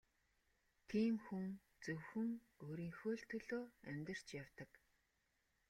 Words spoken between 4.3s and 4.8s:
явдаг.